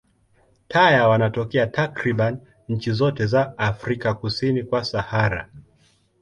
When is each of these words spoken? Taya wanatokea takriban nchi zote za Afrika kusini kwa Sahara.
Taya 0.67 1.07
wanatokea 1.07 1.67
takriban 1.67 2.39
nchi 2.69 2.91
zote 2.91 3.25
za 3.25 3.57
Afrika 3.57 4.13
kusini 4.13 4.63
kwa 4.63 4.83
Sahara. 4.83 5.49